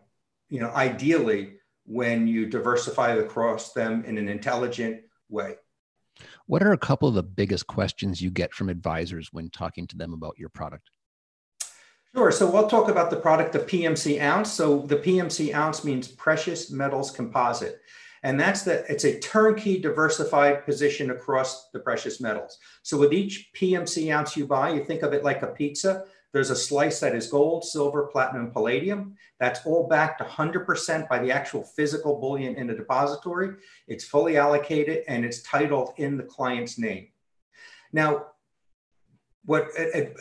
you 0.49 0.59
know, 0.59 0.71
ideally 0.71 1.53
when 1.85 2.27
you 2.27 2.45
diversify 2.45 3.15
across 3.15 3.73
them 3.73 4.03
in 4.05 4.17
an 4.17 4.29
intelligent 4.29 5.01
way. 5.29 5.55
What 6.47 6.63
are 6.63 6.71
a 6.71 6.77
couple 6.77 7.09
of 7.09 7.13
the 7.13 7.23
biggest 7.23 7.67
questions 7.67 8.21
you 8.21 8.31
get 8.31 8.53
from 8.53 8.69
advisors 8.69 9.29
when 9.33 9.49
talking 9.49 9.85
to 9.87 9.97
them 9.97 10.13
about 10.13 10.39
your 10.39 10.47
product? 10.47 10.89
Sure. 12.15 12.31
So 12.31 12.49
we'll 12.49 12.69
talk 12.69 12.89
about 12.89 13.09
the 13.09 13.17
product, 13.17 13.51
the 13.51 13.59
PMC 13.59 14.21
ounce. 14.21 14.51
So 14.51 14.79
the 14.79 14.95
PMC 14.95 15.53
ounce 15.53 15.83
means 15.83 16.07
precious 16.07 16.71
metals 16.71 17.11
composite. 17.11 17.81
And 18.23 18.39
that's 18.39 18.63
that 18.63 18.85
it's 18.89 19.03
a 19.03 19.19
turnkey 19.19 19.77
diversified 19.77 20.65
position 20.65 21.11
across 21.11 21.69
the 21.71 21.79
precious 21.79 22.21
metals. 22.21 22.57
So 22.81 22.97
with 22.97 23.13
each 23.13 23.49
PMC 23.53 24.15
ounce 24.15 24.37
you 24.37 24.47
buy, 24.47 24.71
you 24.71 24.85
think 24.85 25.03
of 25.03 25.13
it 25.13 25.25
like 25.25 25.41
a 25.43 25.47
pizza. 25.47 26.05
There's 26.37 26.51
a 26.51 26.55
slice 26.55 26.99
that 26.99 27.15
is 27.15 27.31
gold, 27.31 27.65
silver, 27.65 28.03
platinum, 28.03 28.51
palladium. 28.51 29.15
That's 29.39 29.65
all 29.65 29.87
backed 29.87 30.21
100% 30.21 31.09
by 31.09 31.17
the 31.17 31.31
actual 31.31 31.63
physical 31.63 32.19
bullion 32.19 32.53
in 32.57 32.67
the 32.67 32.75
depository. 32.75 33.55
It's 33.87 34.03
fully 34.03 34.37
allocated 34.37 35.03
and 35.07 35.25
it's 35.25 35.41
titled 35.41 35.95
in 35.97 36.15
the 36.15 36.21
client's 36.21 36.77
name. 36.77 37.07
Now, 37.91 38.27
what 39.45 39.69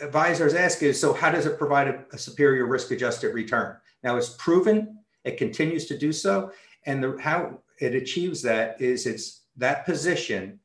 advisors 0.01 0.55
ask 0.55 0.81
is, 0.81 0.99
so 0.99 1.13
how 1.13 1.29
does 1.29 1.45
it 1.45 1.59
provide 1.59 1.87
a, 1.87 2.03
a 2.11 2.17
superior 2.17 2.65
risk 2.65 2.89
adjusted 2.89 3.35
return? 3.35 3.77
Now 4.01 4.17
it's 4.17 4.29
proven, 4.39 4.97
it 5.23 5.37
continues 5.37 5.85
to 5.85 5.99
do 5.99 6.11
so. 6.11 6.51
And 6.87 7.03
the, 7.03 7.15
how 7.21 7.59
it 7.79 7.93
achieves 7.93 8.41
that 8.41 8.81
is 8.81 9.05
it's 9.05 9.43
that 9.57 9.85
position, 9.85 10.61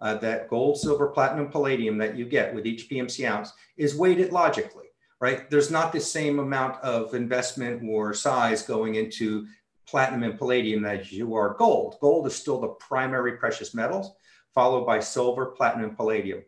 uh, 0.00 0.14
that 0.14 0.48
gold, 0.48 0.78
silver, 0.78 1.08
platinum, 1.08 1.50
palladium 1.50 1.98
that 1.98 2.16
you 2.16 2.24
get 2.24 2.54
with 2.54 2.66
each 2.66 2.88
PMC 2.88 3.28
ounce 3.28 3.52
is 3.76 3.94
weighted 3.94 4.32
logically, 4.32 4.83
right? 5.24 5.48
There's 5.48 5.70
not 5.70 5.90
the 5.90 6.00
same 6.02 6.38
amount 6.38 6.76
of 6.82 7.14
investment 7.14 7.82
or 7.88 8.12
size 8.12 8.60
going 8.60 8.96
into 8.96 9.46
platinum 9.88 10.22
and 10.22 10.38
palladium 10.38 10.84
as 10.84 11.10
you 11.10 11.34
are 11.34 11.54
gold. 11.54 11.96
Gold 12.02 12.26
is 12.26 12.34
still 12.34 12.60
the 12.60 12.68
primary 12.68 13.38
precious 13.38 13.72
metals, 13.72 14.12
followed 14.52 14.84
by 14.84 15.00
silver, 15.00 15.46
platinum, 15.46 15.88
and 15.88 15.96
palladium. 15.96 16.42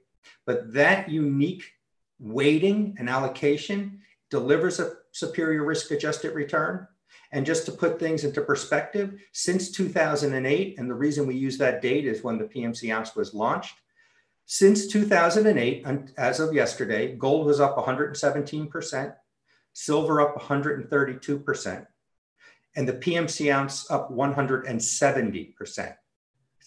But 0.45 0.75
that 0.75 1.09
unique 1.09 1.65
weighting 2.19 2.97
and 2.99 3.09
allocation 3.09 4.01
delivers 4.31 4.79
a 4.79 4.97
superior 5.13 5.65
risk 5.65 5.91
adjusted 5.91 6.35
return. 6.35 6.87
And 7.33 7.47
just 7.47 7.65
to 7.65 7.73
put 7.73 7.99
things 7.99 8.25
into 8.25 8.43
perspective, 8.43 9.19
since 9.33 9.71
2008, 9.71 10.79
and 10.79 10.91
the 10.91 10.95
reason 10.95 11.27
we 11.27 11.35
use 11.35 11.57
that 11.57 11.81
date 11.81 12.05
is 12.05 12.23
when 12.23 12.37
the 12.37 12.45
PMC 12.45 12.95
ounce 12.95 13.17
was 13.17 13.33
launched. 13.33 13.77
Since 14.49 14.87
2008, 14.87 15.85
as 16.17 16.39
of 16.39 16.55
yesterday, 16.55 17.17
gold 17.17 17.47
was 17.47 17.61
up 17.61 17.77
117%, 17.77 19.15
silver 19.73 20.21
up 20.21 20.41
132%, 20.41 21.87
and 22.77 22.89
the 22.89 22.93
PMC 22.93 23.53
ounce 23.53 23.91
up 23.91 24.09
170%. 24.13 25.95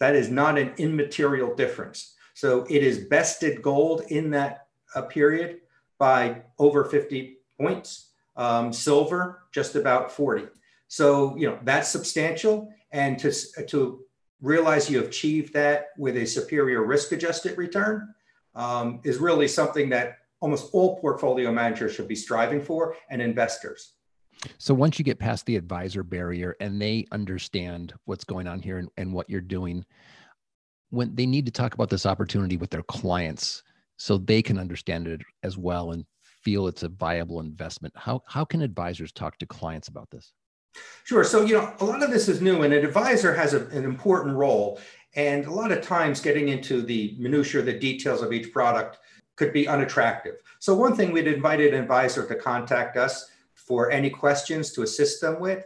That 0.01 0.15
is 0.15 0.29
not 0.29 0.59
an 0.59 0.73
immaterial 0.77 1.55
difference. 1.55 2.15
So 2.33 2.65
it 2.69 2.83
is 2.83 3.05
bested 3.05 3.61
gold 3.61 4.01
in 4.09 4.29
that 4.31 4.67
uh, 4.93 5.03
period 5.03 5.61
by 5.97 6.41
over 6.57 6.83
50 6.83 7.37
points. 7.59 8.11
Um, 8.35 8.73
silver, 8.73 9.43
just 9.53 9.75
about 9.75 10.11
40. 10.11 10.47
So, 10.89 11.35
you 11.37 11.47
know, 11.47 11.59
that's 11.63 11.89
substantial. 11.89 12.73
And 12.91 13.19
to, 13.19 13.31
to 13.67 14.01
realize 14.41 14.89
you 14.89 15.03
achieved 15.03 15.53
that 15.53 15.87
with 15.97 16.17
a 16.17 16.25
superior 16.25 16.83
risk 16.83 17.11
adjusted 17.11 17.57
return 17.57 18.13
um, 18.55 19.01
is 19.03 19.17
really 19.17 19.47
something 19.47 19.89
that 19.89 20.19
almost 20.39 20.69
all 20.73 20.97
portfolio 20.99 21.51
managers 21.51 21.93
should 21.93 22.07
be 22.07 22.15
striving 22.15 22.61
for 22.61 22.95
and 23.09 23.21
investors. 23.21 23.93
So 24.57 24.73
once 24.73 24.97
you 24.97 25.03
get 25.03 25.19
past 25.19 25.45
the 25.45 25.57
advisor 25.57 26.01
barrier 26.01 26.55
and 26.61 26.81
they 26.81 27.05
understand 27.11 27.93
what's 28.05 28.23
going 28.23 28.47
on 28.47 28.61
here 28.61 28.77
and, 28.77 28.89
and 28.95 29.11
what 29.11 29.29
you're 29.29 29.41
doing, 29.41 29.85
when 30.91 31.13
they 31.13 31.25
need 31.25 31.45
to 31.45 31.51
talk 31.51 31.73
about 31.73 31.89
this 31.89 32.05
opportunity 32.05 32.57
with 32.57 32.69
their 32.69 32.83
clients 32.83 33.63
so 33.97 34.17
they 34.17 34.41
can 34.41 34.57
understand 34.57 35.07
it 35.07 35.21
as 35.43 35.57
well 35.57 35.91
and 35.91 36.05
feel 36.23 36.67
it's 36.67 36.83
a 36.83 36.89
viable 36.89 37.41
investment 37.41 37.93
how, 37.97 38.21
how 38.25 38.45
can 38.45 38.61
advisors 38.61 39.11
talk 39.11 39.37
to 39.37 39.45
clients 39.45 39.89
about 39.89 40.09
this 40.09 40.31
sure 41.03 41.23
so 41.23 41.43
you 41.43 41.53
know 41.53 41.73
a 41.79 41.85
lot 41.85 42.03
of 42.03 42.11
this 42.11 42.27
is 42.27 42.41
new 42.41 42.63
and 42.63 42.73
an 42.73 42.85
advisor 42.85 43.33
has 43.33 43.53
a, 43.53 43.65
an 43.67 43.83
important 43.83 44.35
role 44.35 44.79
and 45.15 45.45
a 45.45 45.51
lot 45.51 45.71
of 45.71 45.81
times 45.81 46.21
getting 46.21 46.49
into 46.49 46.81
the 46.81 47.15
minutia 47.19 47.61
the 47.61 47.73
details 47.73 48.21
of 48.21 48.31
each 48.31 48.51
product 48.51 48.99
could 49.35 49.53
be 49.53 49.67
unattractive 49.67 50.35
so 50.59 50.75
one 50.75 50.95
thing 50.95 51.11
we'd 51.11 51.27
invite 51.27 51.61
an 51.61 51.73
advisor 51.73 52.27
to 52.27 52.35
contact 52.35 52.97
us 52.97 53.31
for 53.55 53.91
any 53.91 54.09
questions 54.09 54.71
to 54.71 54.83
assist 54.83 55.21
them 55.21 55.39
with 55.39 55.65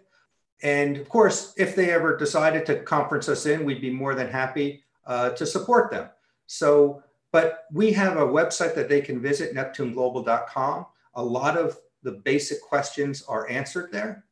and 0.62 0.98
of 0.98 1.10
course 1.10 1.54
if 1.58 1.76
they 1.76 1.92
ever 1.92 2.18
decided 2.18 2.66
to 2.66 2.80
conference 2.84 3.28
us 3.28 3.46
in 3.46 3.66
we'd 3.66 3.82
be 3.82 3.92
more 3.92 4.16
than 4.16 4.28
happy 4.28 4.84
uh, 5.06 5.32
to 5.32 5.46
support 5.46 5.92
them. 5.92 6.10
So, 6.48 7.04
but 7.32 7.66
we 7.72 7.92
have 7.94 8.18
a 8.18 8.26
website 8.26 8.76
that 8.76 8.90
they 8.90 9.02
can 9.02 9.22
visit, 9.22 9.56
neptuneglobal.com. 9.56 10.86
A 11.16 11.24
lot 11.24 11.58
of 11.58 11.78
the 12.04 12.12
basic 12.12 12.62
questions 12.62 13.24
are 13.24 13.50
answered 13.50 13.92
there. 13.92 14.26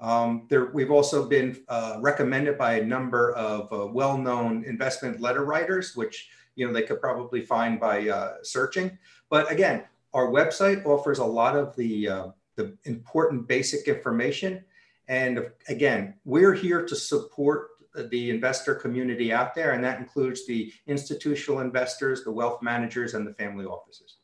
Um, 0.00 0.46
there 0.48 0.66
we've 0.66 0.90
also 0.90 1.26
been 1.26 1.62
uh, 1.68 1.98
recommended 2.00 2.58
by 2.58 2.74
a 2.74 2.84
number 2.84 3.32
of 3.32 3.72
uh, 3.72 3.86
well-known 3.86 4.64
investment 4.64 5.20
letter 5.20 5.44
writers, 5.44 5.94
which 5.94 6.28
you 6.56 6.66
know 6.66 6.72
they 6.72 6.82
could 6.82 7.00
probably 7.00 7.42
find 7.42 7.80
by 7.80 8.08
uh, 8.08 8.34
searching. 8.42 8.98
But 9.30 9.50
again, 9.50 9.84
our 10.12 10.28
website 10.28 10.84
offers 10.84 11.18
a 11.18 11.24
lot 11.24 11.56
of 11.56 11.74
the 11.76 12.08
uh, 12.08 12.26
the 12.56 12.76
important 12.84 13.46
basic 13.48 13.88
information. 13.88 14.64
And 15.08 15.50
again, 15.68 16.14
we're 16.24 16.54
here 16.54 16.84
to 16.84 16.96
support 16.96 17.68
the 18.10 18.30
investor 18.30 18.74
community 18.74 19.32
out 19.32 19.54
there, 19.54 19.72
and 19.72 19.84
that 19.84 20.00
includes 20.00 20.46
the 20.46 20.72
institutional 20.86 21.60
investors, 21.60 22.24
the 22.24 22.32
wealth 22.32 22.62
managers, 22.62 23.14
and 23.14 23.26
the 23.26 23.34
family 23.34 23.64
offices. 23.64 24.16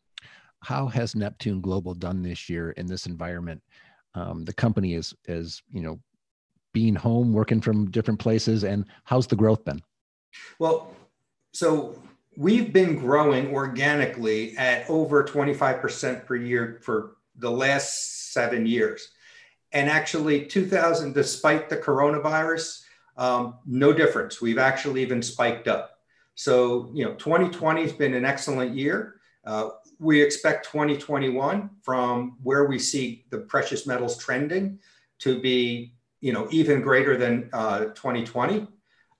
How 0.61 0.87
has 0.89 1.15
Neptune 1.15 1.61
Global 1.61 1.95
done 1.95 2.23
this 2.23 2.49
year 2.49 2.73
in 2.73 2.87
this 2.87 3.07
environment? 3.07 3.63
Um, 4.15 4.45
the 4.45 4.53
company 4.53 4.95
is, 4.95 5.15
is 5.27 5.63
you 5.71 5.83
know, 5.83 6.01
being 6.73 6.95
home, 6.95 7.33
working 7.33 7.61
from 7.61 7.91
different 7.91 8.21
places, 8.21 8.65
and 8.65 8.85
how's 9.05 9.27
the 9.27 9.37
growth 9.37 9.65
been? 9.65 9.81
Well, 10.59 10.95
so 11.53 12.01
we've 12.37 12.73
been 12.73 12.97
growing 12.97 13.53
organically 13.53 14.57
at 14.57 14.89
over 14.89 15.25
25% 15.25 16.27
per 16.27 16.37
year 16.37 16.81
for 16.83 17.17
the 17.37 17.51
last 17.51 18.33
seven 18.33 18.67
years. 18.67 19.11
And 19.73 19.89
actually, 19.89 20.47
2000, 20.47 21.13
despite 21.13 21.69
the 21.69 21.77
coronavirus, 21.77 22.83
um, 23.17 23.59
no 23.67 23.93
difference. 23.93 24.41
We've 24.41 24.59
actually 24.59 25.03
even 25.03 25.23
spiked 25.23 25.69
up. 25.69 25.99
So, 26.35 26.91
you 26.95 27.05
know, 27.05 27.15
2020 27.15 27.83
has 27.83 27.93
been 27.93 28.15
an 28.15 28.25
excellent 28.25 28.75
year. 28.75 29.17
Uh, 29.45 29.71
we 30.01 30.21
expect 30.21 30.65
2021 30.73 31.71
from 31.83 32.39
where 32.43 32.65
we 32.65 32.79
see 32.79 33.27
the 33.29 33.39
precious 33.39 33.87
metals 33.87 34.17
trending 34.17 34.79
to 35.19 35.39
be, 35.39 35.93
you 36.21 36.33
know, 36.33 36.49
even 36.51 36.81
greater 36.81 37.19
than 37.19 37.51
uh, 37.53 37.85
2020. 37.87 38.67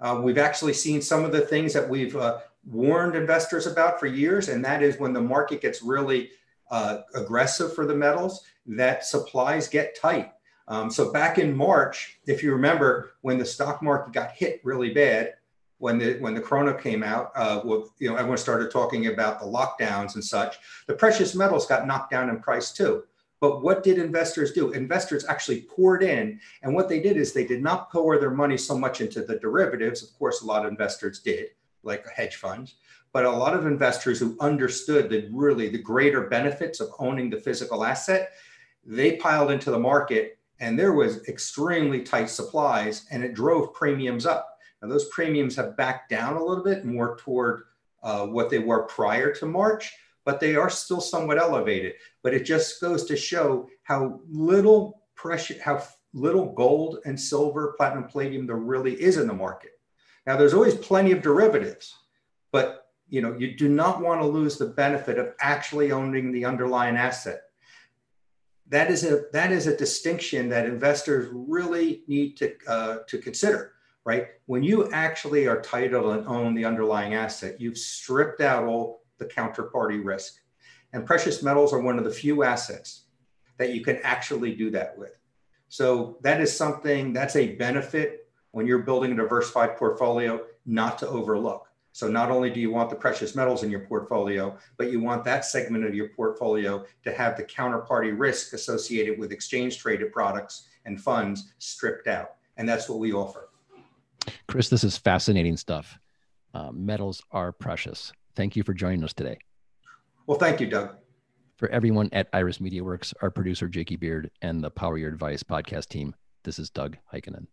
Uh, 0.01 0.21
we've 0.25 0.39
actually 0.39 0.73
seen 0.73 1.03
some 1.03 1.23
of 1.23 1.33
the 1.33 1.41
things 1.43 1.75
that 1.75 1.87
we've 1.87 2.17
uh, 2.17 2.39
warned 2.65 3.15
investors 3.15 3.67
about 3.67 4.01
for 4.01 4.07
years, 4.07 4.49
and 4.49 4.65
that 4.65 4.83
is 4.83 4.99
when 4.99 5.13
the 5.13 5.21
market 5.21 5.61
gets 5.61 5.83
really 5.83 6.31
uh, 6.71 7.01
aggressive 7.15 7.75
for 7.75 7.85
the 7.85 7.95
metals, 7.95 8.43
that 8.65 9.05
supplies 9.05 9.69
get 9.69 9.99
tight. 10.01 10.33
Um, 10.67 10.91
so 10.91 11.13
back 11.13 11.37
in 11.37 11.55
March, 11.55 12.21
if 12.27 12.43
you 12.43 12.53
remember, 12.53 13.13
when 13.21 13.39
the 13.39 13.45
stock 13.45 13.83
market 13.83 14.15
got 14.15 14.31
hit 14.31 14.61
really 14.65 14.95
bad, 14.95 15.35
when 15.81 15.99
the 15.99 16.19
when 16.21 16.35
the 16.35 16.41
Corona 16.41 16.75
came 16.75 17.03
out, 17.03 17.33
uh, 17.35 17.61
you 17.99 18.09
know, 18.09 18.15
everyone 18.15 18.39
started 18.39 18.71
talking 18.71 19.07
about 19.07 19.41
the 19.41 19.47
lockdowns 19.47 20.15
and 20.15 20.25
such. 20.25 20.59
The 20.87 20.95
precious 20.95 21.35
metals 21.35 21.67
got 21.67 21.87
knocked 21.87 22.11
down 22.11 22.29
in 22.29 22.39
price 22.41 22.71
too. 22.71 23.05
But 23.41 23.63
what 23.63 23.83
did 23.83 23.97
investors 23.97 24.53
do? 24.53 24.73
Investors 24.73 25.25
actually 25.27 25.63
poured 25.63 26.03
in, 26.03 26.39
and 26.63 26.75
what 26.75 26.91
they 26.91 27.01
did 27.01 27.17
is 27.17 27.33
they 27.33 27.47
did 27.47 27.63
not 27.63 27.91
pour 27.91 28.19
their 28.19 28.31
money 28.31 28.59
so 28.59 28.79
much 28.79 29.01
into 29.01 29.23
the 29.23 29.39
derivatives. 29.39 30.03
Of 30.03 30.17
course, 30.19 30.43
a 30.43 30.47
lot 30.47 30.67
of 30.67 30.71
investors 30.71 31.21
did, 31.21 31.47
like 31.83 32.07
hedge 32.09 32.37
funds. 32.37 32.75
But 33.13 33.25
a 33.25 33.31
lot 33.31 33.55
of 33.55 33.67
investors 33.67 34.21
who 34.21 34.37
understood 34.39 35.09
the 35.09 35.29
really 35.33 35.71
the 35.71 35.83
greater 35.83 36.29
benefits 36.29 36.81
of 36.81 36.91
owning 36.99 37.31
the 37.31 37.41
physical 37.41 37.85
asset, 37.85 38.33
they 38.85 39.17
piled 39.17 39.51
into 39.51 39.71
the 39.71 39.79
market 39.79 40.39
and 40.61 40.79
there 40.79 40.93
was 40.93 41.27
extremely 41.27 42.03
tight 42.03 42.29
supplies 42.29 43.07
and 43.11 43.25
it 43.25 43.35
drove 43.35 43.73
premiums 43.73 44.27
up. 44.27 44.50
Now 44.83 44.89
those 44.89 45.09
premiums 45.09 45.57
have 45.57 45.77
backed 45.77 46.11
down 46.11 46.37
a 46.37 46.45
little 46.45 46.65
bit 46.65 46.85
more 46.85 47.17
toward 47.17 47.63
uh, 48.03 48.27
what 48.27 48.51
they 48.51 48.59
were 48.59 48.85
prior 48.85 49.33
to 49.35 49.47
March, 49.47 49.93
but 50.25 50.41
they 50.41 50.57
are 50.57 50.71
still 50.71 51.01
somewhat 51.01 51.39
elevated. 51.39 51.95
But 52.23 52.35
it 52.35 52.45
just 52.45 52.81
goes 52.81 53.05
to 53.07 53.17
show 53.17 53.69
how 53.83 54.21
little 54.29 55.03
pressure, 55.15 55.57
how 55.63 55.83
little 56.13 56.53
gold 56.53 56.99
and 57.05 57.19
silver, 57.19 57.75
platinum, 57.77 58.05
palladium 58.05 58.47
there 58.47 58.57
really 58.57 59.01
is 59.01 59.17
in 59.17 59.27
the 59.27 59.35
market. 59.35 59.73
Now 60.27 60.37
there's 60.37 60.55
always 60.55 60.75
plenty 60.75 61.13
of 61.13 61.23
derivatives, 61.23 61.95
but 62.53 62.87
you 63.09 63.21
know, 63.21 63.37
you 63.37 63.57
do 63.57 63.69
not 63.69 64.01
want 64.01 64.21
to 64.21 64.27
lose 64.27 64.57
the 64.57 64.67
benefit 64.67 65.19
of 65.19 65.35
actually 65.41 65.91
owning 65.91 66.31
the 66.31 66.45
underlying 66.45 66.97
asset. 66.97 67.43
That 68.69 68.89
is 68.89 69.05
a 69.05 69.25
that 69.33 69.51
is 69.51 69.67
a 69.67 69.77
distinction 69.77 70.49
that 70.51 70.65
investors 70.65 71.29
really 71.33 72.05
need 72.07 72.37
to 72.37 72.55
uh, 72.69 72.99
to 73.09 73.19
consider, 73.19 73.73
right? 74.11 74.27
When 74.47 74.65
you 74.65 74.91
actually 74.91 75.47
are 75.47 75.61
titled 75.61 76.17
and 76.17 76.27
own 76.27 76.53
the 76.53 76.65
underlying 76.65 77.15
asset, 77.15 77.61
you've 77.61 77.79
stripped 77.79 78.41
out 78.41 78.65
all 78.65 79.05
the 79.19 79.25
counterparty 79.25 80.05
risk, 80.05 80.35
and 80.93 81.07
precious 81.07 81.45
metals 81.45 81.73
are 81.73 81.79
one 81.79 81.97
of 81.97 82.03
the 82.03 82.11
few 82.11 82.43
assets 82.43 83.05
that 83.59 83.73
you 83.73 83.85
can 83.85 84.01
actually 84.03 84.53
do 84.57 84.69
that 84.71 84.99
with. 84.99 85.17
So 85.69 86.19
that 86.23 86.41
is 86.41 86.51
something 86.57 87.13
that's 87.13 87.37
a 87.37 87.55
benefit 87.55 88.29
when 88.51 88.67
you're 88.67 88.81
building 88.81 89.13
a 89.13 89.15
diversified 89.15 89.77
portfolio 89.77 90.45
not 90.67 90.99
to 90.99 91.09
overlook. 91.09 91.69
So 91.93 92.09
not 92.09 92.33
only 92.33 92.51
do 92.51 92.59
you 92.59 92.73
want 92.73 92.91
the 92.91 92.97
precious 92.97 93.37
metals 93.37 93.63
in 93.63 93.71
your 93.71 93.87
portfolio, 93.87 94.59
but 94.77 94.91
you 94.91 94.99
want 94.99 95.23
that 95.23 95.45
segment 95.45 95.85
of 95.85 95.95
your 95.95 96.09
portfolio 96.09 96.85
to 97.05 97.13
have 97.13 97.37
the 97.37 97.45
counterparty 97.45 98.13
risk 98.19 98.55
associated 98.55 99.21
with 99.21 99.31
exchange 99.31 99.79
traded 99.79 100.13
products 100.13 100.67
and 100.85 101.01
funds 101.01 101.53
stripped 101.59 102.09
out. 102.09 102.31
And 102.57 102.69
that's 102.69 102.89
what 102.89 102.99
we 102.99 103.13
offer. 103.13 103.50
Chris, 104.47 104.69
this 104.69 104.85
is 104.85 104.97
fascinating 104.97 105.57
stuff. 105.57 105.99
Uh, 106.53 106.71
metals 106.73 107.23
are 107.31 107.53
precious. 107.53 108.13
Thank 108.35 108.57
you 108.57 108.63
for 108.63 108.75
joining 108.75 109.05
us 109.05 109.13
today. 109.13 109.39
Well, 110.27 110.39
thank 110.39 110.61
you, 110.61 110.69
Doug. 110.69 110.97
For 111.57 111.69
everyone 111.69 112.09
at 112.13 112.29
Iris 112.33 112.61
Media 112.61 112.83
Works, 112.83 113.13
our 113.23 113.31
producer, 113.31 113.69
Jakey 113.69 113.97
Beard, 113.97 114.31
and 114.43 114.63
the 114.63 114.71
Power 114.71 114.97
Your 114.97 115.11
Advice 115.11 115.43
podcast 115.43 115.89
team, 115.89 116.15
this 116.45 116.59
is 116.59 116.71
Doug 116.71 116.97
Heikkinen. 117.13 117.47